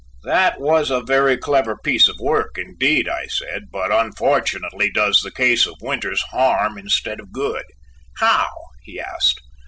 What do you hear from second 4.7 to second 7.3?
does the case of Winters harm instead